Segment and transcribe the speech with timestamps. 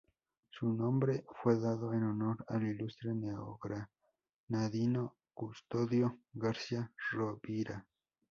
[0.49, 7.85] Su nombre fue dado en honor al ilustre neogranadino Custodio García Rovira.